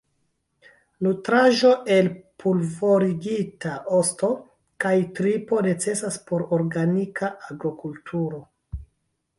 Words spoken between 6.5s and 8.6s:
organika agrokulturo.